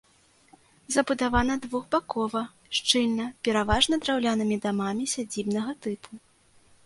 Забудавана 0.93 1.55
двухбакова, 1.65 2.41
шчыльна, 2.79 3.25
пераважна 3.47 3.93
драўлянымі 4.05 4.57
дамамі 4.65 5.05
сядзібнага 5.15 5.71
тыпу. 5.87 6.11